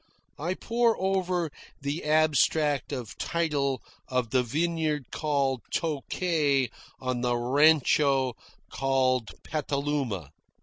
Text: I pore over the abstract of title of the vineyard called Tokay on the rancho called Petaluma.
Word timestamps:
I 0.39 0.55
pore 0.55 0.99
over 0.99 1.51
the 1.79 2.05
abstract 2.05 2.91
of 2.91 3.15
title 3.19 3.83
of 4.07 4.31
the 4.31 4.41
vineyard 4.41 5.11
called 5.11 5.61
Tokay 5.71 6.71
on 6.99 7.21
the 7.21 7.37
rancho 7.37 8.33
called 8.71 9.29
Petaluma. 9.43 10.31